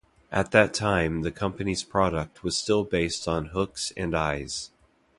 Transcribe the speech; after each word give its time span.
At 0.31 0.49
that 0.49 0.73
time 0.73 1.21
the 1.21 1.29
company's 1.31 1.83
product 1.83 2.41
was 2.43 2.57
still 2.57 2.83
based 2.83 3.27
on 3.27 3.49
hooks 3.49 3.93
and 3.95 4.15
eyes. 4.15 4.71